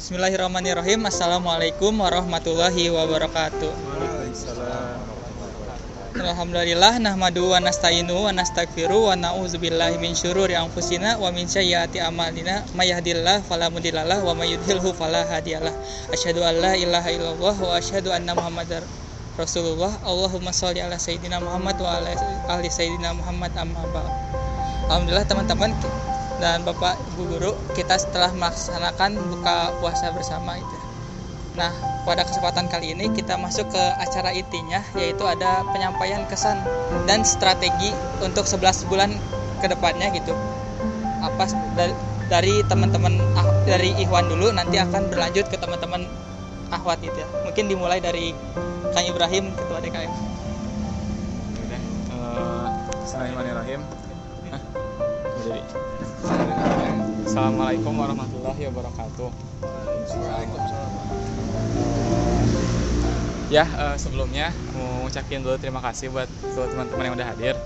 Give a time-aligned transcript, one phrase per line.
[0.00, 1.04] Bismillahirrahmanirrahim.
[1.04, 3.68] Assalamualaikum warahmatullahi wabarakatuh.
[6.16, 12.64] Alhamdulillah nahmadu wa nasta'inu wa nastaghfiru wa na'udzubillahi min syururi anfusina wa min sayyiati a'malina
[12.72, 15.76] may yahdihillahu fala mudhillalah wa may yudhlilhu fala hadiyalah.
[16.08, 18.80] Asyhadu an la ilaha illallah wa asyhadu anna Muhammadar
[19.36, 20.00] Rasulullah.
[20.00, 22.16] Allahumma sholli ala sayyidina Muhammad wa ala
[22.56, 24.08] ali sayyidina Muhammad amma ba'd.
[24.88, 25.76] Alhamdulillah teman-teman
[26.40, 30.78] dan Bapak Ibu guru kita setelah melaksanakan buka puasa bersama itu.
[31.54, 31.68] Nah,
[32.08, 36.64] pada kesempatan kali ini kita masuk ke acara intinya yaitu ada penyampaian kesan
[37.04, 37.92] dan strategi
[38.24, 39.12] untuk 11 bulan
[39.60, 40.32] ke depannya gitu.
[41.20, 41.52] Apa
[42.32, 46.08] dari, teman-teman ah, dari Ikhwan dulu nanti akan berlanjut ke teman-teman
[46.72, 47.28] Ahwat gitu ya.
[47.44, 48.32] Mungkin dimulai dari
[48.94, 50.12] Kang Ibrahim ketua DKM.
[52.14, 52.70] Uh,
[53.02, 53.82] Bismillahirrahmanirrahim.
[55.42, 55.60] Dewi?
[56.20, 59.28] Assalamualaikum warahmatullahi wabarakatuh.
[63.48, 67.56] Ya, eh, sebelumnya mau ngucapin dulu terima kasih buat teman-teman yang udah hadir.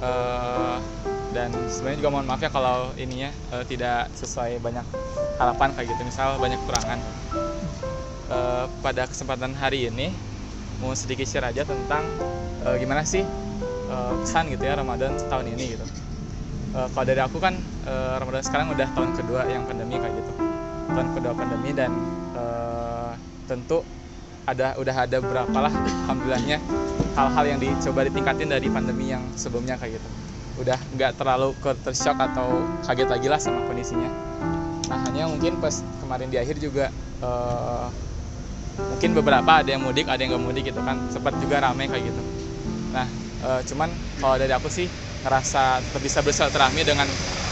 [0.00, 0.78] Eh,
[1.36, 4.88] dan sebenarnya juga mohon maaf ya kalau ininya eh, tidak sesuai banyak
[5.36, 6.98] harapan kayak gitu, misal banyak kekurangan.
[8.32, 10.16] Eh, pada kesempatan hari ini
[10.80, 12.08] mau sedikit share aja tentang
[12.64, 13.20] eh, gimana sih
[13.92, 16.01] eh, kesan gitu ya Ramadan tahun ini gitu.
[16.72, 20.32] Eh, kalau dari aku kan eh, Ramadan sekarang udah tahun kedua yang pandemi kayak gitu,
[20.88, 21.92] tahun kedua pandemi dan
[22.32, 23.12] eh,
[23.44, 23.84] tentu
[24.48, 26.58] ada udah ada berapa lah alhamdulillahnya
[27.12, 30.08] hal-hal yang dicoba ditingkatin dari pandemi yang sebelumnya kayak gitu.
[30.64, 34.08] Udah nggak terlalu ke tershock atau kaget lagi lah sama kondisinya.
[34.88, 36.88] Nah hanya mungkin pas kemarin di akhir juga
[37.20, 37.86] eh,
[38.80, 40.96] mungkin beberapa ada yang mudik ada yang nggak mudik gitu kan.
[41.12, 42.22] Sempat juga ramai kayak gitu.
[42.96, 43.04] Nah
[43.44, 44.88] eh, cuman kalau dari aku sih
[45.22, 47.06] ngerasa bisa bersilaturahmi dengan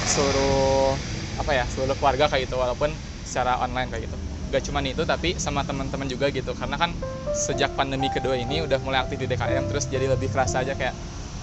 [0.05, 0.99] seluruh
[1.39, 2.93] apa ya seluruh keluarga kayak gitu walaupun
[3.25, 4.17] secara online kayak gitu.
[4.51, 6.51] Gak cuman itu tapi sama teman-teman juga gitu.
[6.59, 6.91] Karena kan
[7.30, 10.95] sejak pandemi kedua ini udah mulai aktif di DKM terus jadi lebih kerasa aja kayak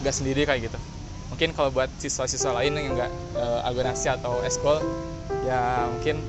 [0.03, 0.79] gak sendiri kayak gitu.
[1.31, 4.79] Mungkin kalau buat siswa-siswa lain yang nggak uh, agonasi atau eskol
[5.43, 6.23] ya mungkin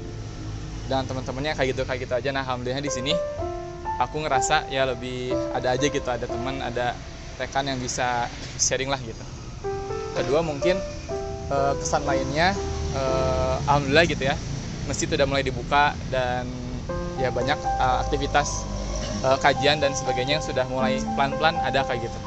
[0.90, 2.28] dengan teman-temannya kayak gitu kayak gitu aja.
[2.34, 3.14] Nah alhamdulillah di sini
[3.98, 6.94] aku ngerasa ya lebih ada aja gitu ada teman ada
[7.38, 9.37] rekan yang bisa sharing lah gitu
[10.18, 10.74] kedua mungkin
[11.54, 12.58] uh, kesan lainnya
[12.98, 14.34] uh, alhamdulillah gitu ya
[14.90, 16.48] masjid udah mulai dibuka dan
[17.22, 18.66] ya banyak uh, aktivitas
[19.22, 22.18] uh, kajian dan sebagainya yang sudah mulai pelan-pelan ada kayak gitu.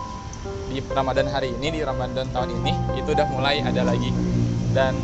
[0.71, 4.11] Di Ramadan hari ini di Ramadan tahun ini itu udah mulai ada lagi.
[4.71, 4.95] Dan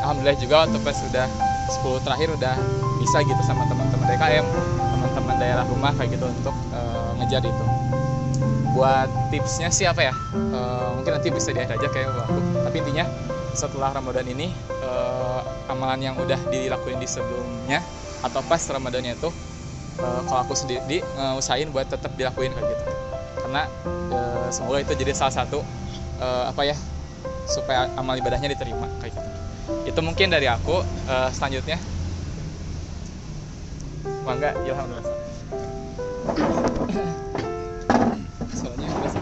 [0.00, 1.26] alhamdulillah juga waktu pas sudah
[1.84, 2.56] 10 terakhir udah
[3.02, 4.46] bisa gitu sama teman-teman DKM
[4.78, 7.64] teman-teman daerah rumah kayak gitu untuk uh, ngejar itu.
[8.72, 10.14] Buat tipsnya sih apa ya
[11.02, 13.04] mungkin nanti bisa di akhir aja kayak aku tapi intinya
[13.58, 14.54] setelah Ramadan ini
[14.86, 17.82] uh, amalan yang udah dilakuin di sebelumnya
[18.22, 19.26] atau pas Ramadannya itu
[19.98, 22.84] uh, kalau aku sendiri uh, usahain buat tetap dilakuin kayak gitu.
[23.42, 23.66] Karena
[24.14, 25.60] uh, semoga itu jadi salah satu
[26.22, 26.76] uh, apa ya
[27.50, 29.28] supaya amal ibadahnya diterima kayak gitu.
[29.90, 30.80] Itu mungkin dari aku
[31.10, 31.82] uh, selanjutnya.
[34.22, 34.86] Bangga Ilham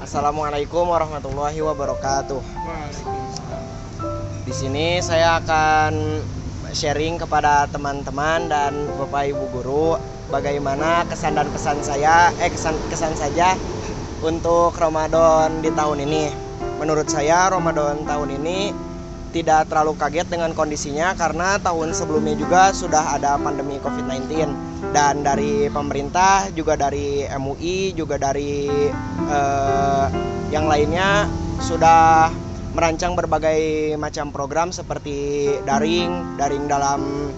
[0.01, 2.41] Assalamualaikum warahmatullahi wabarakatuh.
[4.49, 6.25] Di sini saya akan
[6.73, 10.01] sharing kepada teman-teman dan Bapak Ibu guru
[10.33, 13.53] bagaimana kesan dan pesan saya eh kesan kesan saja
[14.25, 16.33] untuk Ramadan di tahun ini.
[16.81, 18.73] Menurut saya Ramadan tahun ini
[19.37, 24.49] tidak terlalu kaget dengan kondisinya karena tahun sebelumnya juga sudah ada pandemi Covid-19
[24.91, 28.67] dan dari pemerintah juga dari MUI juga dari
[29.31, 30.07] eh,
[30.51, 31.31] yang lainnya
[31.63, 32.35] sudah
[32.75, 37.31] merancang berbagai macam program seperti daring, daring dalam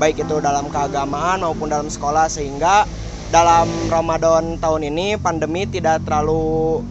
[0.00, 2.88] baik itu dalam keagamaan maupun dalam sekolah sehingga
[3.30, 6.82] dalam Ramadan tahun ini pandemi tidak terlalu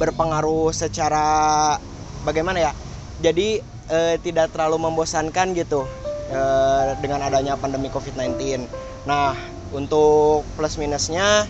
[0.00, 1.76] berpengaruh secara
[2.24, 2.72] bagaimana ya.
[3.20, 3.60] Jadi
[3.90, 5.84] eh, tidak terlalu membosankan gitu
[6.32, 8.64] eh, dengan adanya pandemi Covid-19.
[9.04, 9.36] Nah,
[9.76, 11.44] untuk plus minusnya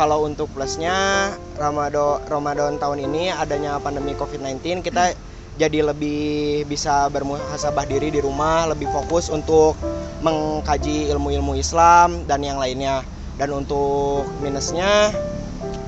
[0.00, 1.28] kalau untuk plusnya
[1.60, 5.12] Ramadan Ramadan tahun ini adanya pandemi Covid-19 kita
[5.60, 9.76] jadi lebih bisa bermuhasabah diri di rumah, lebih fokus untuk
[10.24, 13.04] mengkaji ilmu-ilmu Islam dan yang lainnya.
[13.36, 15.12] Dan untuk minusnya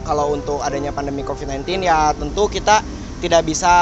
[0.04, 2.84] kalau untuk adanya pandemi Covid-19 ya tentu kita
[3.24, 3.72] tidak bisa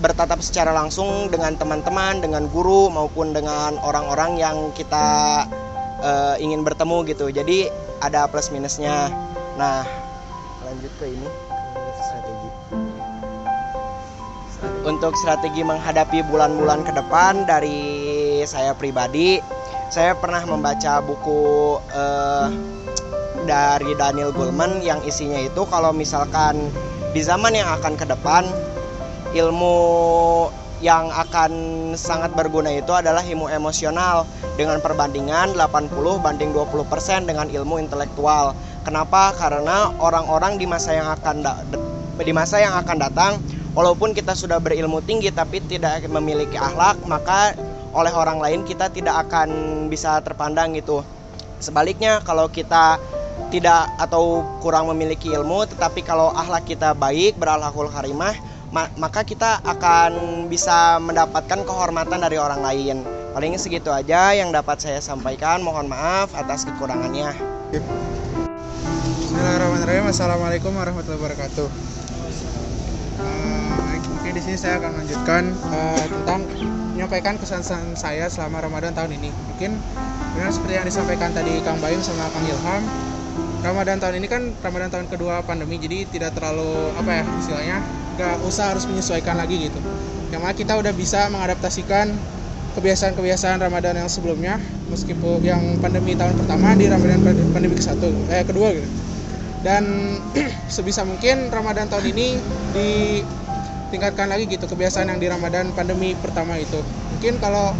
[0.00, 5.44] bertatap secara langsung dengan teman-teman, dengan guru maupun dengan orang-orang yang kita
[6.00, 7.28] uh, ingin bertemu gitu.
[7.28, 7.68] Jadi
[8.00, 9.27] ada plus minusnya.
[9.58, 9.82] Nah,
[10.62, 11.26] lanjut ke ini
[11.98, 12.50] strategi.
[14.86, 17.82] Untuk strategi menghadapi bulan-bulan ke depan dari
[18.46, 19.42] saya pribadi
[19.90, 22.48] saya pernah membaca buku eh,
[23.48, 26.70] dari Daniel Goleman yang isinya itu kalau misalkan
[27.16, 28.46] di zaman yang akan ke depan
[29.32, 29.76] ilmu
[30.78, 31.50] yang akan
[31.98, 34.22] sangat berguna itu adalah ilmu emosional
[34.58, 38.58] dengan perbandingan 80 banding 20% dengan ilmu intelektual.
[38.82, 39.30] Kenapa?
[39.38, 41.46] Karena orang-orang di masa yang akan
[42.18, 43.38] di masa yang akan datang
[43.78, 47.54] walaupun kita sudah berilmu tinggi tapi tidak memiliki akhlak, maka
[47.94, 51.06] oleh orang lain kita tidak akan bisa terpandang gitu.
[51.62, 52.98] Sebaliknya kalau kita
[53.54, 58.34] tidak atau kurang memiliki ilmu tetapi kalau akhlak kita baik berakhlakul karimah
[58.74, 63.17] maka kita akan bisa mendapatkan kehormatan dari orang lain.
[63.38, 65.62] Paling segitu aja yang dapat saya sampaikan.
[65.62, 67.38] Mohon maaf atas kekurangannya.
[67.70, 70.10] Bismillahirrahmanirrahim.
[70.10, 71.70] Assalamualaikum warahmatullahi wabarakatuh.
[73.22, 76.50] Uh, mungkin di sini saya akan lanjutkan uh, tentang
[76.98, 79.30] menyampaikan kesan-kesan saya selama Ramadan tahun ini.
[79.54, 79.78] Mungkin
[80.34, 82.82] benar seperti yang disampaikan tadi Kang Bayum sama Kang Ilham,
[83.62, 87.78] Ramadan tahun ini kan Ramadan tahun kedua pandemi, jadi tidak terlalu apa ya istilahnya
[88.18, 89.78] gak usah harus menyesuaikan lagi gitu
[90.34, 92.18] yang mana kita udah bisa mengadaptasikan
[92.78, 97.18] kebiasaan-kebiasaan Ramadan yang sebelumnya meskipun yang pandemi tahun pertama di Ramadan
[97.50, 98.86] pandemi ke satu eh kedua gitu.
[99.66, 100.14] Dan
[100.74, 102.38] sebisa mungkin Ramadan tahun ini
[102.70, 106.78] ditingkatkan lagi gitu kebiasaan yang di Ramadan pandemi pertama itu.
[107.18, 107.74] Mungkin kalau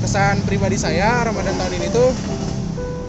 [0.00, 2.10] kesan pribadi saya Ramadan tahun ini tuh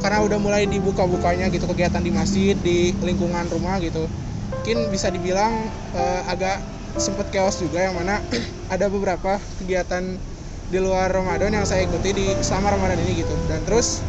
[0.03, 4.03] karena udah mulai dibuka-bukanya gitu kegiatan di masjid di lingkungan rumah gitu
[4.51, 6.59] mungkin bisa dibilang uh, agak
[6.99, 8.19] sempat chaos juga yang mana
[8.73, 10.19] ada beberapa kegiatan
[10.69, 13.35] di luar Ramadan yang saya ikuti di selama Ramadan ini gitu.
[13.49, 13.99] Dan terus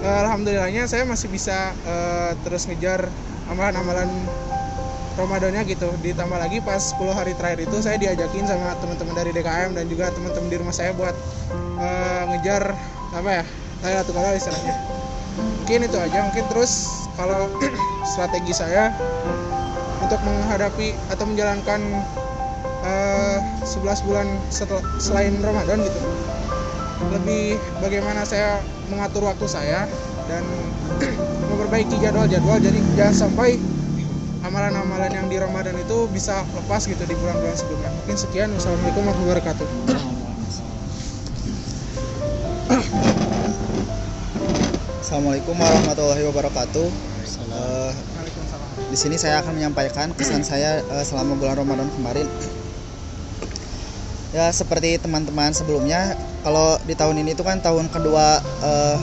[0.00, 3.08] uh, alhamdulillahnya saya masih bisa uh, terus ngejar
[3.48, 4.08] amalan-amalan
[5.14, 5.86] Ramadannya gitu.
[6.02, 10.10] Ditambah lagi pas 10 hari terakhir itu saya diajakin sama teman-teman dari DKM dan juga
[10.10, 11.14] teman-teman di rumah saya buat
[11.78, 12.74] uh, ngejar
[13.14, 13.44] apa ya
[13.86, 14.74] Lailatul Qadar istilahnya.
[15.38, 16.18] Mungkin itu aja.
[16.26, 17.46] Mungkin terus kalau
[18.10, 18.90] strategi saya
[20.02, 21.80] untuk menghadapi atau menjalankan
[22.84, 26.00] uh, eh, 11 bulan setel, selain Ramadan gitu.
[27.10, 28.60] Lebih bagaimana saya
[28.92, 29.88] mengatur waktu saya
[30.28, 30.44] dan
[31.50, 32.60] memperbaiki jadwal-jadwal.
[32.60, 33.56] Jadi jangan sampai
[34.44, 37.90] amalan-amalan yang di Ramadan itu bisa lepas gitu di bulan-bulan sebelumnya.
[38.04, 38.48] Mungkin sekian.
[38.52, 39.66] Wassalamualaikum warahmatullahi wabarakatuh.
[45.04, 46.88] Assalamualaikum warahmatullahi wabarakatuh.
[47.54, 47.92] Uh,
[48.90, 52.26] di sini saya akan menyampaikan kesan saya uh, selama bulan Ramadan kemarin.
[54.34, 58.98] Ya seperti teman-teman sebelumnya, kalau di tahun ini itu kan tahun kedua uh,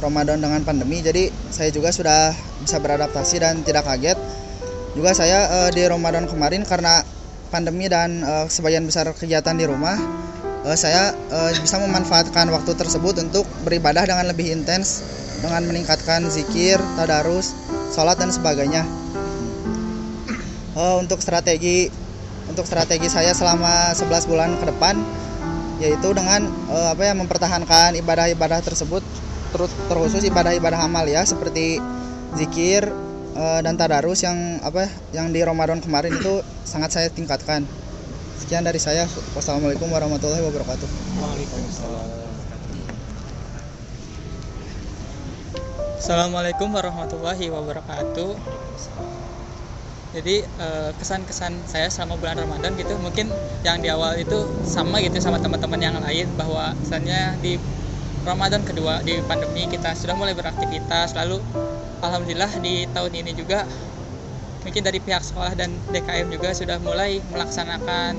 [0.00, 2.32] Ramadan dengan pandemi, jadi saya juga sudah
[2.64, 4.16] bisa beradaptasi dan tidak kaget.
[4.96, 7.04] Juga saya uh, di Ramadan kemarin karena
[7.52, 10.00] pandemi dan uh, sebagian besar kegiatan di rumah,
[10.64, 15.04] uh, saya uh, bisa memanfaatkan waktu tersebut untuk beribadah dengan lebih intens
[15.44, 17.52] dengan meningkatkan zikir, tadarus,
[17.92, 18.88] sholat dan sebagainya
[20.76, 21.92] uh, untuk strategi
[22.52, 25.00] untuk strategi saya selama 11 bulan ke depan
[25.80, 29.00] yaitu dengan uh, apa ya mempertahankan ibadah-ibadah tersebut
[29.56, 31.80] terus terkhusus ibadah-ibadah amal ya seperti
[32.36, 32.92] zikir
[33.36, 37.64] uh, dan tadarus yang apa yang di Ramadan kemarin itu sangat saya tingkatkan.
[38.40, 39.06] Sekian dari saya.
[39.36, 40.88] Wassalamualaikum warahmatullahi wabarakatuh.
[46.02, 48.34] Assalamualaikum warahmatullahi wabarakatuh
[50.12, 53.32] jadi eh, kesan-kesan saya selama bulan Ramadan gitu mungkin
[53.64, 57.56] yang di awal itu sama gitu sama teman-teman yang lain bahwa misalnya di
[58.22, 61.40] Ramadan kedua di pandemi kita sudah mulai beraktivitas lalu
[62.04, 63.64] alhamdulillah di tahun ini juga
[64.62, 68.14] mungkin dari pihak sekolah dan DKM juga sudah mulai melaksanakan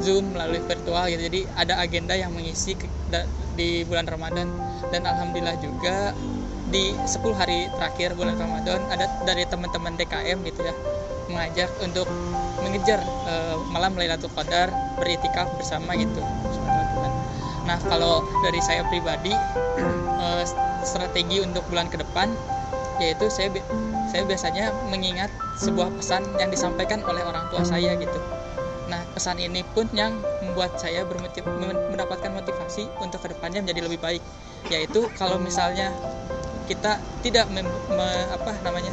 [0.00, 1.28] Zoom melalui virtual gitu.
[1.28, 2.72] Jadi ada agenda yang mengisi
[3.56, 4.48] di bulan Ramadan.
[4.88, 6.16] Dan alhamdulillah juga
[6.72, 10.74] di 10 hari terakhir bulan Ramadan ada dari teman-teman DKM gitu ya
[11.30, 12.06] mengajak untuk
[12.60, 14.68] mengejar uh, malam Lailatul Qadar
[14.98, 16.20] beritikaf bersama gitu.
[17.64, 19.32] Nah, kalau dari saya pribadi
[20.18, 20.42] uh,
[20.90, 22.32] strategi untuk bulan ke depan
[23.00, 23.48] yaitu saya
[24.12, 28.20] saya biasanya mengingat sebuah pesan yang disampaikan oleh orang tua saya gitu.
[28.92, 34.00] Nah, pesan ini pun yang membuat saya bermotiv mendapatkan motivasi untuk ke depannya menjadi lebih
[34.02, 34.22] baik.
[34.68, 35.94] Yaitu kalau misalnya
[36.68, 38.92] kita tidak mem, me, apa namanya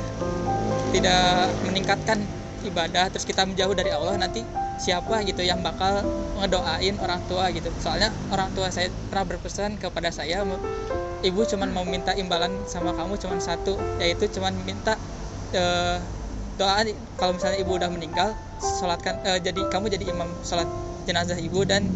[0.91, 2.19] tidak meningkatkan
[2.65, 4.41] ibadah terus kita menjauh dari Allah nanti
[4.77, 6.05] siapa gitu yang bakal
[6.37, 7.69] ngedoain orang tua gitu.
[7.81, 10.45] Soalnya orang tua saya pernah berpesan kepada saya
[11.25, 14.93] ibu cuman mau minta imbalan sama kamu cuman satu yaitu cuman minta
[15.57, 15.97] uh,
[16.61, 16.85] doa
[17.17, 20.69] kalau misalnya ibu udah meninggal sholatkan uh, jadi kamu jadi imam sholat
[21.07, 21.87] jenazah ibu dan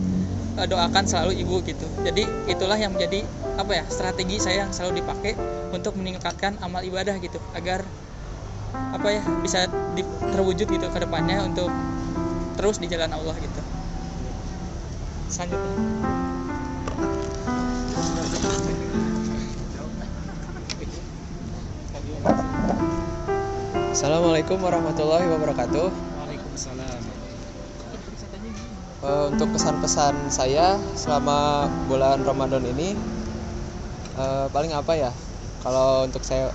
[0.56, 1.84] eh, doakan selalu ibu gitu.
[2.08, 3.28] Jadi itulah yang menjadi
[3.60, 5.36] apa ya strategi saya yang selalu dipakai
[5.76, 7.84] untuk meningkatkan amal ibadah gitu agar
[8.72, 11.68] apa ya bisa di- terwujud gitu ke depannya untuk
[12.56, 13.62] terus di jalan Allah gitu
[15.32, 15.76] selanjutnya
[23.92, 25.88] Assalamualaikum warahmatullahi wabarakatuh.
[25.94, 27.02] Waalaikumsalam.
[29.02, 32.98] Eh, untuk pesan-pesan saya selama bulan Ramadan ini
[34.18, 35.12] eh, paling apa ya?
[35.62, 36.50] Kalau untuk saya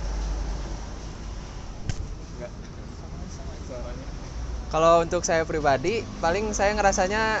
[4.67, 7.39] Kalau untuk saya pribadi, paling saya ngerasanya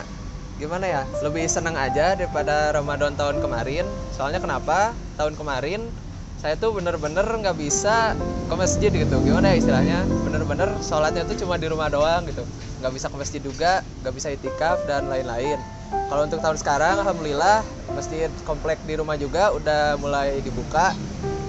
[0.55, 1.01] gimana ya?
[1.19, 3.83] Lebih senang aja daripada Ramadan tahun kemarin.
[4.15, 4.95] Soalnya kenapa?
[5.19, 5.91] Tahun kemarin
[6.39, 8.15] saya tuh bener-bener nggak bisa
[8.47, 9.19] ke masjid gitu.
[9.27, 9.99] Gimana ya istilahnya?
[10.23, 12.47] Bener-bener sholatnya tuh cuma di rumah doang gitu.
[12.79, 15.59] Nggak bisa ke masjid juga, nggak bisa itikaf dan lain-lain.
[16.07, 20.95] Kalau untuk tahun sekarang, alhamdulillah masjid komplek di rumah juga udah mulai dibuka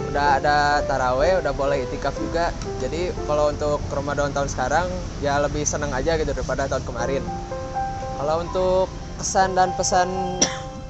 [0.09, 2.51] udah ada taraweh udah boleh itikaf juga.
[2.81, 4.87] Jadi kalau untuk Ramadan tahun sekarang
[5.21, 7.23] ya lebih senang aja gitu daripada tahun kemarin.
[8.19, 8.87] Kalau untuk
[9.21, 10.09] kesan dan pesan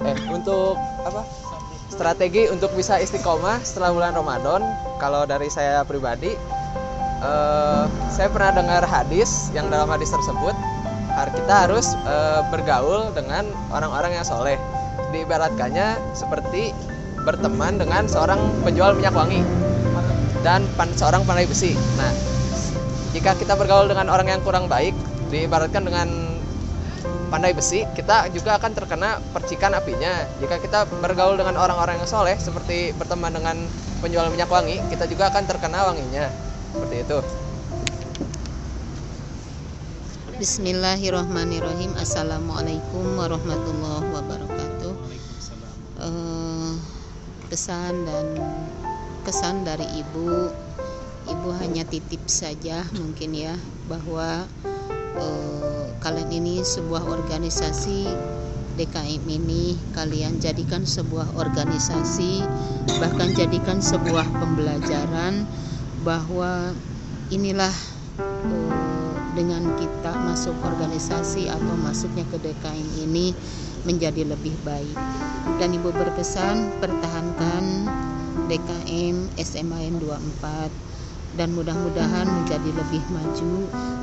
[0.06, 1.26] eh untuk apa?
[1.88, 4.62] Strategi untuk bisa istiqomah setelah bulan Ramadan
[5.02, 6.36] kalau dari saya pribadi
[7.24, 10.54] eh, saya pernah dengar hadis yang dalam hadis tersebut
[11.26, 14.60] kita harus eh, bergaul dengan orang-orang yang soleh.
[15.10, 16.76] Diibaratkannya seperti
[17.28, 19.44] berteman dengan seorang penjual minyak wangi
[20.40, 21.76] dan pan- seorang pandai besi.
[22.00, 22.08] Nah,
[23.12, 24.96] jika kita bergaul dengan orang yang kurang baik,
[25.28, 26.08] diibaratkan dengan
[27.28, 30.24] pandai besi, kita juga akan terkena percikan apinya.
[30.40, 33.60] Jika kita bergaul dengan orang-orang yang soleh, seperti berteman dengan
[34.00, 36.32] penjual minyak wangi, kita juga akan terkena wanginya.
[36.72, 37.18] Seperti itu.
[40.38, 44.57] Bismillahirrahmanirrahim Assalamualaikum warahmatullahi wabarakatuh
[47.48, 48.36] Pesan dan
[49.24, 50.52] kesan dari ibu
[51.28, 53.56] Ibu hanya titip saja mungkin ya
[53.88, 54.44] Bahwa
[55.16, 58.04] eh, kalian ini sebuah organisasi
[58.78, 62.46] DKM ini kalian jadikan sebuah organisasi
[63.02, 65.42] bahkan jadikan sebuah pembelajaran
[66.06, 66.70] bahwa
[67.32, 67.74] inilah
[68.22, 68.78] eh,
[69.34, 73.34] dengan kita masuk organisasi atau masuknya ke DKM ini
[73.86, 74.94] menjadi lebih baik.
[75.56, 77.88] Dan Ibu berpesan pertahankan
[78.52, 80.68] DKM SMAN 24
[81.40, 83.52] dan mudah-mudahan menjadi lebih maju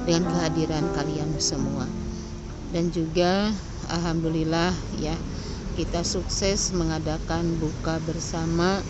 [0.09, 1.85] dengan kehadiran kalian semua.
[2.73, 3.53] Dan juga
[3.93, 5.13] alhamdulillah ya
[5.77, 8.81] kita sukses mengadakan buka bersama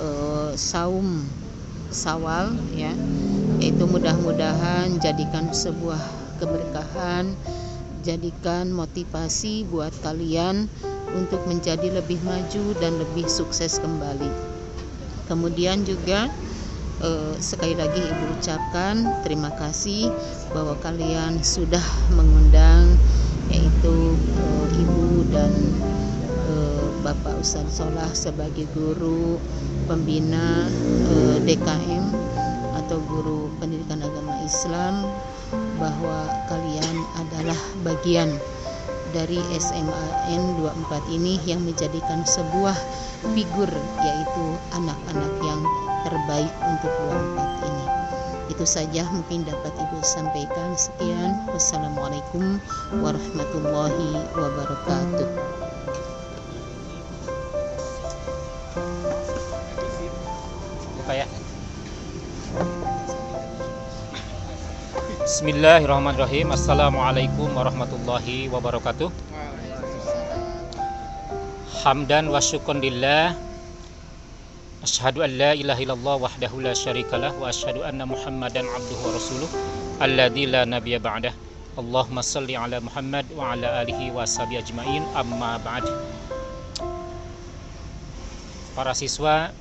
[0.00, 1.28] eh, saum
[1.90, 2.94] Sawal ya
[3.58, 5.98] itu mudah-mudahan jadikan sebuah
[6.38, 7.34] keberkahan
[8.06, 10.70] jadikan motivasi buat kalian
[11.16, 14.30] untuk menjadi lebih maju dan lebih sukses kembali.
[15.30, 16.30] Kemudian juga
[17.02, 20.10] eh, sekali lagi ibu ucapkan terima kasih
[20.50, 21.82] bahwa kalian sudah
[22.14, 22.98] mengundang
[23.50, 25.52] yaitu eh, ibu dan
[26.50, 29.38] eh, Bapak Ustadz Solah sebagai guru
[29.90, 30.70] pembina
[31.10, 32.04] eh, DKM
[32.78, 35.06] atau guru pendidikan agama Islam
[35.78, 38.30] bahwa kalian adalah bagian
[39.10, 42.74] dari SMAN 24 ini yang menjadikan sebuah
[43.34, 43.70] figur
[44.02, 45.60] yaitu anak-anak yang
[46.06, 46.92] terbaik untuk
[47.38, 47.86] 24 ini.
[48.50, 50.74] Itu saja mungkin dapat Ibu sampaikan.
[50.74, 51.46] Sekian.
[51.54, 52.58] Wassalamualaikum
[52.98, 55.69] warahmatullahi wabarakatuh.
[65.40, 66.52] Bismillahirrahmanirrahim.
[66.52, 69.08] Assalamualaikum warahmatullahi wabarakatuh.
[71.80, 73.32] Hamdan wa syukran lillah.
[74.84, 79.48] Ashhadu an la ilaha illallah wahdahu la syarikalah Wa ashhadu anna muhammadan abduhu wa rasuluh
[80.04, 81.32] Alladhi la nabiyya ba'dah.
[81.80, 85.08] Allahumma salli ala Muhammad wa ala alihi wa sahbihi ajmain.
[85.16, 85.88] Amma ba'd.
[88.76, 89.56] Para siswa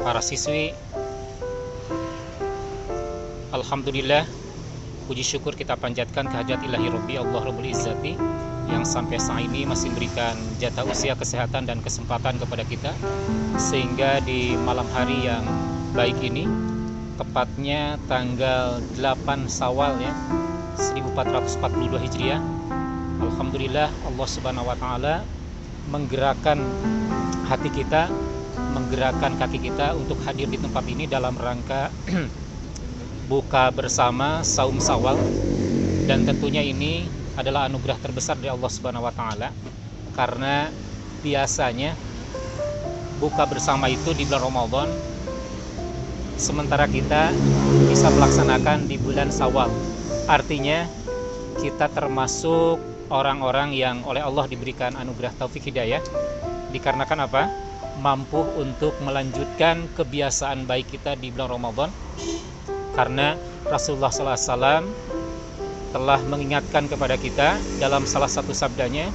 [0.00, 0.72] para siswi
[3.52, 4.40] Alhamdulillah
[5.12, 8.16] puji syukur kita panjatkan kehadirat ilahi Rabbi Allah Rabbul Izzati
[8.72, 12.96] yang sampai saat ini masih memberikan jatah usia kesehatan dan kesempatan kepada kita.
[13.60, 15.44] Sehingga di malam hari yang
[15.92, 16.48] baik ini
[17.20, 20.16] tepatnya tanggal 8 Sawal ya
[20.80, 21.60] 1442
[22.08, 22.40] Hijriah
[23.20, 25.28] Alhamdulillah Allah Subhanahu wa taala
[25.92, 26.56] menggerakkan
[27.52, 28.08] hati kita
[28.72, 31.92] menggerakkan kaki kita untuk hadir di tempat ini dalam rangka
[33.26, 35.18] buka bersama saum sawal
[36.10, 37.06] dan tentunya ini
[37.38, 39.54] adalah anugerah terbesar dari Allah Subhanahu wa taala
[40.12, 40.68] karena
[41.22, 41.94] biasanya
[43.22, 44.88] buka bersama itu di bulan Ramadan
[46.42, 47.30] sementara kita
[47.86, 49.70] bisa melaksanakan di bulan Sawal.
[50.26, 50.90] Artinya
[51.62, 56.02] kita termasuk orang-orang yang oleh Allah diberikan anugerah taufik hidayah
[56.74, 57.42] dikarenakan apa?
[57.92, 61.90] mampu untuk melanjutkan kebiasaan baik kita di bulan Ramadan
[62.92, 63.36] karena
[63.68, 64.84] Rasulullah SAW
[65.92, 69.12] telah mengingatkan kepada kita dalam salah satu sabdanya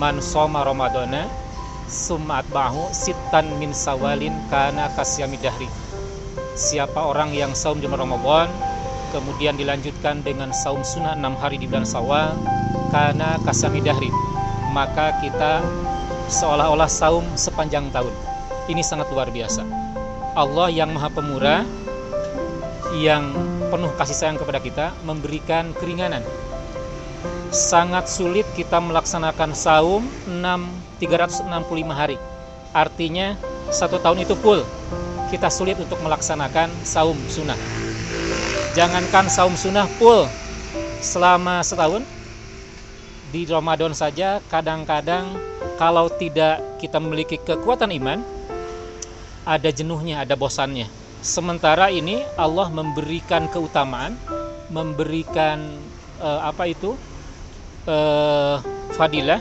[0.00, 1.28] man soma ramadana
[1.88, 5.68] sumat bahu sitan min sawalin kana kasyami dahri.
[6.58, 8.50] Siapa orang yang saum di Ramadan
[9.14, 12.36] kemudian dilanjutkan dengan saum sunnah 6 hari di bulan Sawal
[12.92, 14.12] karena kasami dahri
[14.76, 15.64] maka kita
[16.28, 18.12] seolah-olah saum sepanjang tahun.
[18.68, 19.64] Ini sangat luar biasa.
[20.36, 21.64] Allah yang maha pemurah
[22.96, 23.36] yang
[23.68, 26.24] penuh kasih sayang kepada kita memberikan keringanan.
[27.52, 31.48] Sangat sulit kita melaksanakan saum 6 365
[31.92, 32.16] hari.
[32.72, 33.36] Artinya
[33.68, 34.64] satu tahun itu full.
[35.28, 37.56] Kita sulit untuk melaksanakan saum sunnah.
[38.72, 40.28] Jangankan saum sunnah full
[41.04, 42.04] selama setahun
[43.28, 45.36] di Ramadan saja kadang-kadang
[45.76, 48.24] kalau tidak kita memiliki kekuatan iman
[49.48, 51.07] ada jenuhnya, ada bosannya.
[51.18, 54.14] Sementara ini Allah memberikan keutamaan,
[54.70, 55.82] memberikan
[56.22, 56.94] uh, apa itu?
[57.88, 58.60] Uh,
[58.94, 59.40] fadilah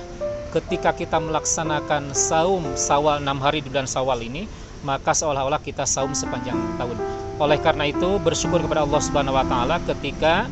[0.55, 4.47] ketika kita melaksanakan saum Sawal 6 hari di bulan Sawal ini,
[4.81, 6.97] maka seolah-olah kita saum sepanjang tahun.
[7.37, 10.49] Oleh karena itu bersyukur kepada Allah Subhanahu wa taala ketika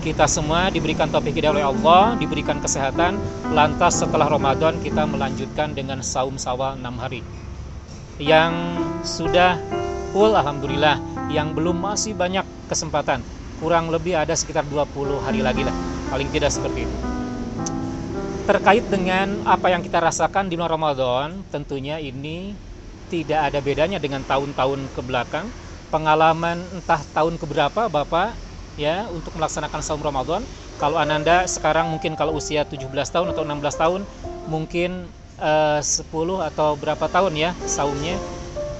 [0.00, 3.18] kita semua diberikan topik hidayah oleh Allah, diberikan kesehatan,
[3.52, 7.20] lantas setelah Ramadan kita melanjutkan dengan saum Sawal 6 hari.
[8.16, 8.54] Yang
[9.04, 9.58] sudah
[10.18, 10.98] full alhamdulillah,
[11.30, 13.22] yang belum masih banyak kesempatan.
[13.62, 15.70] Kurang lebih ada sekitar 20 hari lagi lah,
[16.10, 16.96] paling tidak seperti itu.
[18.50, 22.50] Terkait dengan apa yang kita rasakan di bulan Ramadan, tentunya ini
[23.06, 25.46] tidak ada bedanya dengan tahun-tahun ke belakang.
[25.94, 28.34] Pengalaman entah tahun keberapa Bapak
[28.74, 30.42] ya untuk melaksanakan saum Ramadan.
[30.82, 33.54] Kalau Ananda sekarang mungkin kalau usia 17 tahun atau 16
[33.86, 34.00] tahun
[34.50, 35.06] mungkin
[35.38, 36.10] eh, 10
[36.42, 38.18] atau berapa tahun ya saumnya.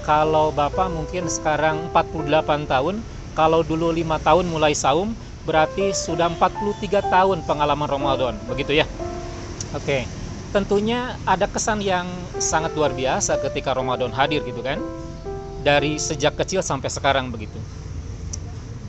[0.09, 3.05] Kalau Bapak mungkin sekarang 48 tahun,
[3.37, 5.13] kalau dulu 5 tahun mulai saum
[5.45, 8.89] berarti sudah 43 tahun pengalaman Ramadan, begitu ya.
[9.77, 10.09] Oke.
[10.49, 12.09] Tentunya ada kesan yang
[12.41, 14.81] sangat luar biasa ketika Ramadan hadir gitu kan.
[15.61, 17.61] Dari sejak kecil sampai sekarang begitu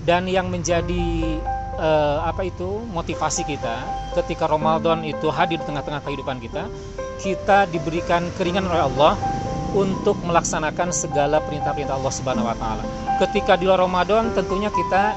[0.09, 1.37] dan yang menjadi
[1.77, 3.83] uh, apa itu motivasi kita
[4.17, 6.65] ketika Ramadan itu hadir di tengah-tengah kehidupan kita
[7.21, 9.13] kita diberikan keringanan oleh Allah
[9.75, 12.83] untuk melaksanakan segala perintah-perintah Allah Subhanahu wa taala.
[13.19, 15.13] Ketika di luar Ramadan tentunya kita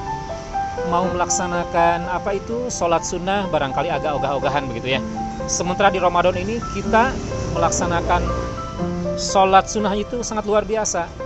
[0.89, 5.01] mau melaksanakan apa itu sholat sunnah barangkali agak ogah-ogahan begitu ya.
[5.47, 7.13] Sementara di Ramadan ini kita
[7.57, 8.23] melaksanakan
[9.21, 11.23] sholat sunnah itu sangat luar biasa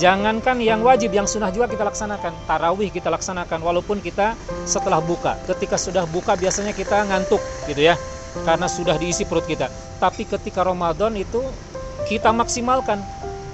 [0.00, 2.32] Jangankan yang wajib, yang sunnah juga kita laksanakan.
[2.48, 4.32] Tarawih kita laksanakan, walaupun kita
[4.64, 5.36] setelah buka.
[5.44, 7.38] Ketika sudah buka biasanya kita ngantuk,
[7.68, 8.00] gitu ya,
[8.42, 9.68] karena sudah diisi perut kita.
[10.00, 11.44] Tapi ketika Ramadan itu
[12.08, 13.02] kita maksimalkan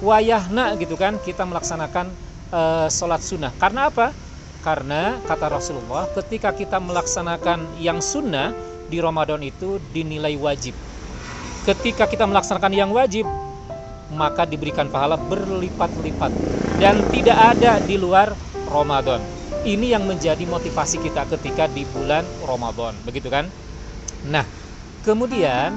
[0.01, 2.11] wayahna, gitu kan, kita melaksanakan
[2.55, 3.53] uh, sholat sunnah.
[3.59, 4.15] Karena apa?
[4.63, 8.51] Karena kata Rasulullah, ketika kita melaksanakan yang sunnah
[8.89, 10.73] di Ramadan itu dinilai wajib.
[11.69, 13.29] Ketika kita melaksanakan yang wajib,
[14.09, 16.33] maka diberikan pahala berlipat-lipat
[16.81, 18.33] dan tidak ada di luar
[18.73, 19.21] Ramadan.
[19.69, 23.53] Ini yang menjadi motivasi kita ketika di bulan Ramadan, begitu kan?
[24.25, 24.49] Nah,
[25.05, 25.77] kemudian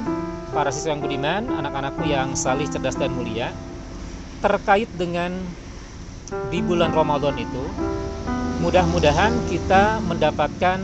[0.52, 3.56] para siswa yang budiman, anak-anakku yang salih, cerdas dan mulia,
[4.44, 5.32] terkait dengan
[6.52, 7.64] di bulan Ramadan itu,
[8.60, 10.80] mudah-mudahan kita mendapatkan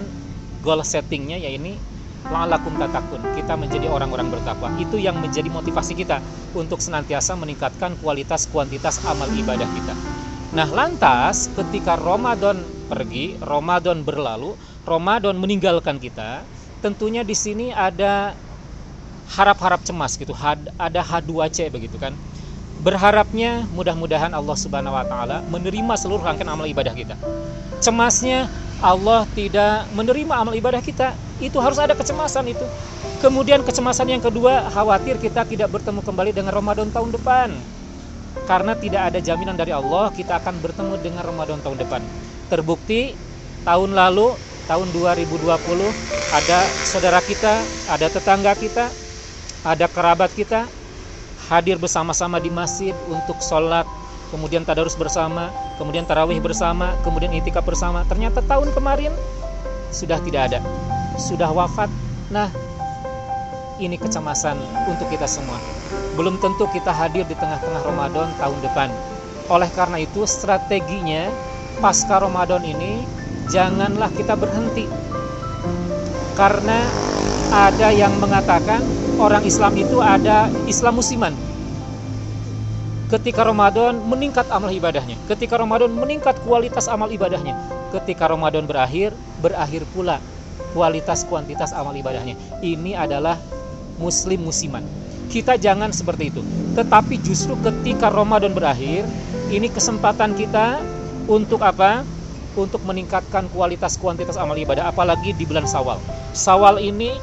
[0.63, 1.77] goal settingnya yaitu
[2.27, 4.71] la'alakum tatakun kita menjadi orang-orang bertakwa.
[4.79, 6.19] Itu yang menjadi motivasi kita
[6.55, 9.93] untuk senantiasa meningkatkan kualitas kuantitas amal ibadah kita.
[10.55, 14.55] Nah lantas ketika Ramadan pergi Ramadan berlalu
[14.87, 16.47] Ramadan meninggalkan kita
[16.79, 18.31] tentunya di sini ada
[19.35, 20.31] harap-harap cemas gitu.
[20.79, 22.15] Ada H2C begitu kan.
[22.77, 27.17] Berharapnya mudah-mudahan Allah Subhanahu wa taala menerima seluruh rangkaian amal ibadah kita.
[27.81, 28.45] Cemasnya
[28.79, 31.17] Allah tidak menerima amal ibadah kita.
[31.41, 32.65] Itu harus ada kecemasan itu.
[33.17, 37.49] Kemudian kecemasan yang kedua khawatir kita tidak bertemu kembali dengan Ramadan tahun depan.
[38.45, 42.01] Karena tidak ada jaminan dari Allah kita akan bertemu dengan Ramadan tahun depan.
[42.53, 43.17] Terbukti
[43.65, 44.37] tahun lalu
[44.69, 45.49] tahun 2020
[46.29, 47.57] ada saudara kita
[47.89, 48.87] ada tetangga kita
[49.63, 50.67] ada kerabat kita
[51.47, 53.85] hadir bersama-sama di masjid untuk sholat
[54.33, 59.13] kemudian tadarus bersama kemudian tarawih bersama kemudian itikaf bersama ternyata tahun kemarin
[59.93, 60.59] sudah tidak ada
[61.17, 61.89] sudah wafat.
[62.29, 62.53] Nah,
[63.81, 65.57] ini kecemasan untuk kita semua.
[66.13, 68.89] Belum tentu kita hadir di tengah-tengah Ramadan tahun depan.
[69.49, 71.29] Oleh karena itu, strateginya
[71.81, 73.05] pasca Ramadan ini
[73.49, 74.85] janganlah kita berhenti.
[76.37, 76.85] Karena
[77.51, 78.83] ada yang mengatakan
[79.17, 81.33] orang Islam itu ada Islam musiman.
[83.07, 87.55] Ketika Ramadan meningkat amal ibadahnya, ketika Ramadan meningkat kualitas amal ibadahnya,
[87.95, 90.19] ketika Ramadan berakhir, berakhir pula
[90.75, 92.35] kualitas kuantitas amal ibadahnya.
[92.59, 93.39] Ini adalah
[93.95, 94.83] muslim musiman.
[95.31, 96.43] Kita jangan seperti itu.
[96.75, 99.07] Tetapi justru ketika Ramadan berakhir,
[99.51, 100.83] ini kesempatan kita
[101.31, 102.03] untuk apa?
[102.57, 106.01] Untuk meningkatkan kualitas kuantitas amal ibadah apalagi di bulan Sawal.
[106.33, 107.15] Sawal ini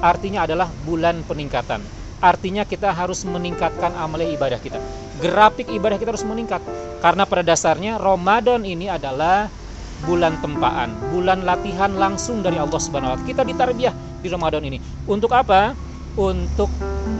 [0.00, 1.80] artinya adalah bulan peningkatan.
[2.20, 4.76] Artinya kita harus meningkatkan amal ibadah kita.
[5.24, 6.60] Grafik ibadah kita harus meningkat.
[7.00, 9.48] Karena pada dasarnya Ramadan ini adalah
[10.04, 13.28] bulan tempaan, bulan latihan langsung dari Allah Subhanahu wa taala.
[13.28, 14.80] Kita ditarbiyah di Ramadan ini.
[15.08, 15.72] Untuk apa?
[16.20, 16.68] Untuk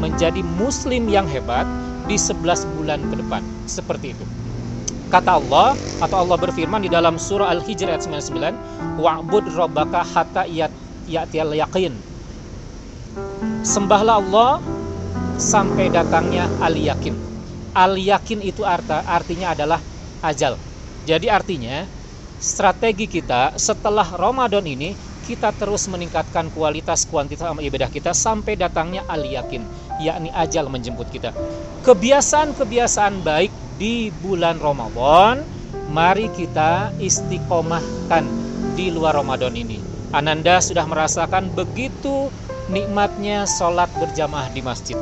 [0.00, 1.64] menjadi muslim yang hebat
[2.04, 3.40] di 11 bulan ke depan.
[3.64, 4.24] Seperti itu.
[5.08, 8.54] Kata Allah atau Allah berfirman di dalam surah Al-Hijr ayat 99,
[9.00, 12.09] "Wa'bud rabbaka hatta ya'tiyal yaqin."
[13.60, 14.52] Sembahlah Allah
[15.40, 17.16] sampai datangnya al-yakin.
[17.72, 19.80] Al-yakin itu arta, artinya adalah
[20.20, 20.58] ajal.
[21.06, 21.86] Jadi artinya
[22.40, 29.06] strategi kita setelah Ramadan ini kita terus meningkatkan kualitas kuantitas amal ibadah kita sampai datangnya
[29.06, 29.62] al-yakin,
[30.02, 31.30] yakni ajal menjemput kita.
[31.86, 35.46] Kebiasaan-kebiasaan baik di bulan Ramadan,
[35.88, 38.24] mari kita istiqomahkan
[38.74, 39.78] di luar Ramadan ini.
[40.10, 42.34] Ananda sudah merasakan begitu
[42.70, 44.96] nikmatnya sholat berjamaah di masjid.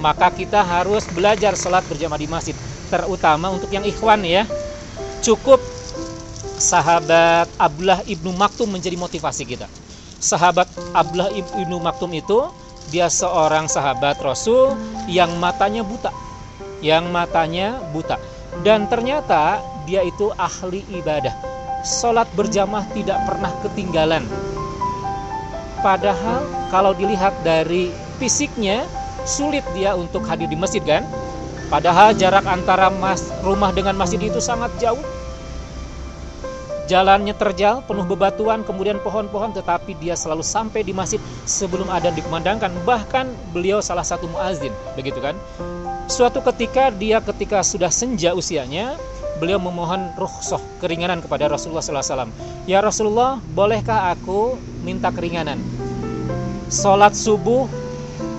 [0.00, 2.56] Maka kita harus belajar sholat berjamaah di masjid,
[2.88, 4.48] terutama untuk yang ikhwan ya.
[5.20, 5.60] Cukup
[6.56, 9.68] sahabat Abdullah ibnu Maktum menjadi motivasi kita.
[10.20, 12.48] Sahabat Abdullah ibnu Maktum itu
[12.88, 14.76] dia seorang sahabat Rasul
[15.10, 16.12] yang matanya buta,
[16.80, 18.16] yang matanya buta,
[18.62, 21.34] dan ternyata dia itu ahli ibadah.
[21.86, 24.26] Sholat berjamaah tidak pernah ketinggalan.
[25.86, 26.42] Padahal
[26.74, 28.90] kalau dilihat dari fisiknya
[29.22, 31.06] sulit dia untuk hadir di masjid kan?
[31.70, 34.98] Padahal jarak antara mas, rumah dengan masjid itu sangat jauh
[36.86, 42.70] Jalannya terjal, penuh bebatuan, kemudian pohon-pohon, tetapi dia selalu sampai di masjid sebelum adzan dikumandangkan.
[42.86, 45.34] Bahkan beliau salah satu muazin, begitu kan?
[46.06, 48.94] Suatu ketika dia ketika sudah senja usianya,
[49.42, 52.30] beliau memohon rukhsah keringanan kepada Rasulullah SAW.
[52.70, 54.54] Ya Rasulullah, bolehkah aku
[54.86, 55.75] minta keringanan?
[56.66, 57.70] Sholat subuh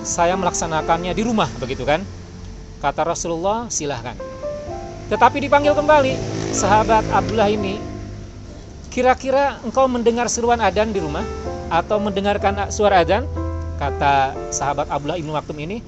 [0.04, 2.04] saya melaksanakannya di rumah, begitu kan?
[2.78, 4.14] Kata Rasulullah, silahkan.
[5.08, 6.12] Tetapi dipanggil kembali,
[6.52, 7.80] sahabat Abdullah ini
[8.88, 11.22] Kira-kira engkau mendengar seruan adzan di rumah
[11.68, 13.28] atau mendengarkan suara adzan?
[13.78, 15.78] Kata sahabat Abdullah ibnu Maktum ini,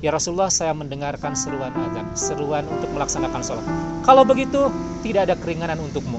[0.00, 3.64] Ya Rasulullah saya mendengarkan seruan adzan, seruan untuk melaksanakan sholat.
[4.02, 4.72] Kalau begitu
[5.04, 6.18] tidak ada keringanan untukmu.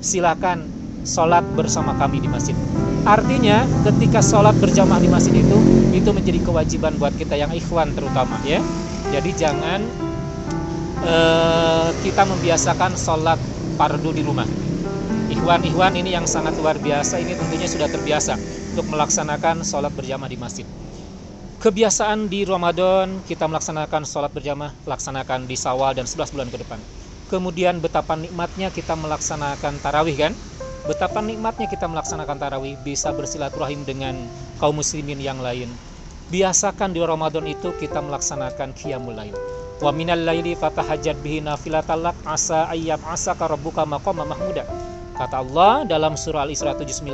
[0.00, 0.77] Silakan
[1.08, 2.52] sholat bersama kami di masjid.
[3.08, 5.56] Artinya ketika sholat berjamaah di masjid itu,
[5.96, 8.60] itu menjadi kewajiban buat kita yang ikhwan terutama ya.
[9.08, 9.80] Jadi jangan
[11.00, 13.40] uh, kita membiasakan sholat
[13.80, 14.44] fardu di rumah
[15.28, 18.32] Ikhwan-ikhwan ini yang sangat luar biasa ini tentunya sudah terbiasa
[18.72, 20.64] untuk melaksanakan sholat berjamaah di masjid.
[21.60, 26.80] Kebiasaan di Ramadan kita melaksanakan sholat berjamaah, laksanakan di Sawal dan 11 bulan ke depan.
[27.28, 30.32] Kemudian betapa nikmatnya kita melaksanakan tarawih kan?
[30.88, 34.16] Betapa nikmatnya kita melaksanakan tarawih bisa bersilaturahim dengan
[34.56, 35.68] kaum muslimin yang lain.
[36.32, 39.36] Biasakan di Ramadan itu kita melaksanakan qiyamul lail.
[39.84, 44.64] Wa minal laili fatahajjat bihi nafilatalak asa ayyab asa rabbuka maqama mahmuda
[45.18, 47.04] Kata Allah dalam surah Al-Isra 79,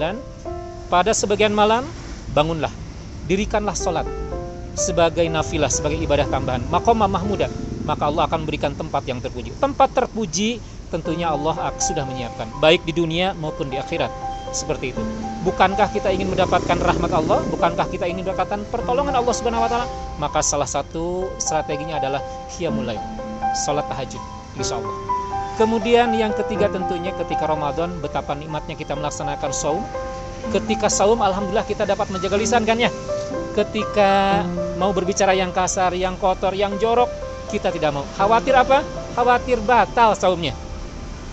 [0.92, 1.88] pada sebagian malam
[2.37, 2.68] bangunlah,
[3.24, 4.04] dirikanlah sholat
[4.76, 6.60] sebagai nafilah, sebagai ibadah tambahan.
[6.68, 7.48] Maqamah mahmudah,
[7.88, 9.56] maka Allah akan memberikan tempat yang terpuji.
[9.56, 10.60] Tempat terpuji
[10.94, 14.14] tentunya Allah sudah menyiapkan, baik di dunia maupun di akhirat.
[14.54, 15.02] Seperti itu.
[15.42, 17.42] Bukankah kita ingin mendapatkan rahmat Allah?
[17.50, 19.90] Bukankah kita ingin mendapatkan pertolongan Allah Subhanahu wa taala?
[20.22, 22.22] Maka salah satu strateginya adalah
[22.62, 23.02] lail.
[23.66, 24.22] Salat tahajud,
[24.54, 24.94] insyaallah.
[25.59, 29.83] Kemudian yang ketiga tentunya ketika Ramadan betapa nikmatnya kita melaksanakan saum.
[30.54, 32.94] Ketika saum alhamdulillah kita dapat menjaga lisan kan ya.
[33.59, 34.42] Ketika
[34.78, 37.11] mau berbicara yang kasar, yang kotor, yang jorok,
[37.50, 38.07] kita tidak mau.
[38.18, 38.87] Khawatir apa?
[39.18, 40.54] Khawatir batal saumnya.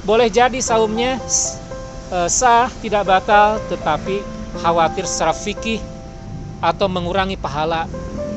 [0.01, 1.21] Boleh jadi saumnya
[2.09, 4.21] e, sah, tidak batal, tetapi
[4.61, 5.79] khawatir secara fikih
[6.61, 7.85] atau mengurangi pahala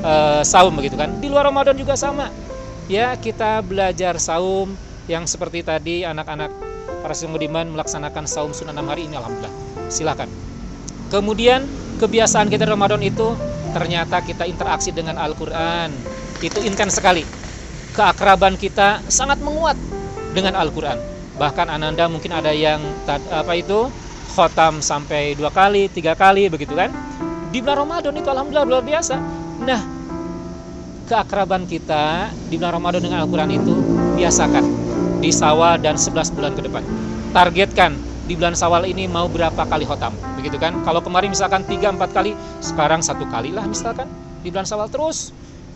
[0.01, 1.09] e, saum begitu kan.
[1.17, 2.29] Di luar Ramadan juga sama.
[2.85, 4.77] Ya, kita belajar saum,
[5.09, 6.53] yang seperti tadi anak-anak
[7.01, 9.53] para semudiman melaksanakan saum sunnah enam hari ini alhamdulillah
[9.93, 10.25] silakan
[11.13, 11.61] kemudian
[12.01, 13.37] kebiasaan kita Ramadan itu
[13.69, 15.93] ternyata kita interaksi dengan Al-Qur'an
[16.43, 17.23] itu intens sekali.
[17.95, 19.79] Keakraban kita sangat menguat
[20.35, 20.99] dengan Al-Qur'an.
[21.35, 23.91] Bahkan Ananda mungkin ada yang apa itu
[24.35, 26.91] khotam sampai dua kali, tiga kali begitu kan?
[27.51, 29.15] Di bulan Ramadan itu alhamdulillah luar biasa.
[29.63, 29.81] Nah,
[31.07, 33.75] keakraban kita di bulan Ramadan dengan Al-Quran itu
[34.19, 34.63] biasakan
[35.23, 36.83] di Sawal dan 11 bulan ke depan.
[37.31, 37.95] Targetkan
[38.27, 40.75] di bulan Sawal ini mau berapa kali khotam, begitu kan?
[40.83, 42.31] Kalau kemarin misalkan 3 4 kali,
[42.63, 44.07] sekarang satu kali lah misalkan
[44.43, 45.31] di bulan Sawal terus.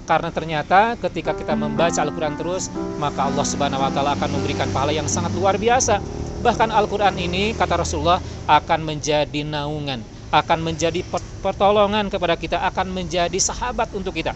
[0.09, 4.89] Karena ternyata ketika kita membaca Al-Quran terus, maka Allah Subhanahu wa taala akan memberikan pahala
[4.89, 6.01] yang sangat luar biasa.
[6.41, 8.17] Bahkan Al-Quran ini kata Rasulullah
[8.49, 10.01] akan menjadi naungan,
[10.33, 11.05] akan menjadi
[11.45, 14.33] pertolongan kepada kita, akan menjadi sahabat untuk kita.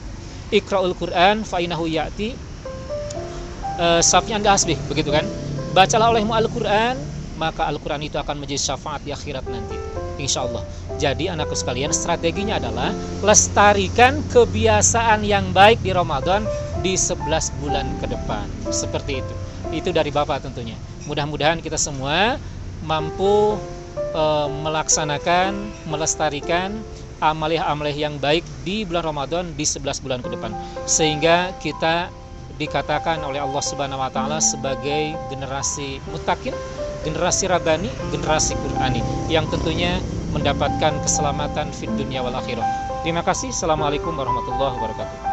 [0.53, 2.38] Iqra'ul Quran fa'inahu ya'ti
[3.81, 5.25] uh, safyan asbih begitu kan
[5.73, 6.93] bacalah olehmu Al-Quran
[7.41, 9.83] maka Al-Quran itu akan menjadi syafaat di akhirat nanti
[10.23, 10.63] Insya Allah
[11.01, 12.93] jadi anakku sekalian strateginya adalah
[13.25, 16.45] lestarikan kebiasaan yang baik di Ramadan
[16.86, 17.27] di 11
[17.63, 18.45] bulan ke depan.
[18.69, 19.33] Seperti itu.
[19.73, 20.77] Itu dari Bapak tentunya.
[21.09, 22.38] Mudah-mudahan kita semua
[22.86, 23.57] mampu
[23.95, 24.23] e,
[24.63, 26.77] melaksanakan melestarikan
[27.23, 30.51] amalih-amalih yang baik di bulan Ramadan di 11 bulan ke depan.
[30.86, 32.12] Sehingga kita
[32.59, 36.53] dikatakan oleh Allah Subhanahu wa taala sebagai generasi mutakin,
[37.01, 39.01] generasi rabani, generasi Qur'ani.
[39.25, 39.97] Yang tentunya
[40.34, 42.65] mendapatkan keselamatan fid dunia wal akhirah.
[43.06, 43.54] Terima kasih.
[43.54, 45.33] Assalamualaikum warahmatullahi wabarakatuh.